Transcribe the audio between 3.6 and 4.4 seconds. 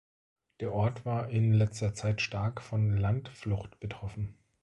betroffen.